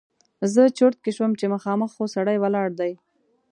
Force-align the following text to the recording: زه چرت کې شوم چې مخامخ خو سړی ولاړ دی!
زه 0.53 0.63
چرت 0.77 0.97
کې 1.03 1.11
شوم 1.17 1.31
چې 1.39 1.45
مخامخ 1.53 1.89
خو 1.97 2.03
سړی 2.15 2.37
ولاړ 2.39 2.67
دی! 2.79 2.91